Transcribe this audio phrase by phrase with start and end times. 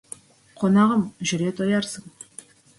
[0.61, 2.11] Қонағым, жүре тоярсың.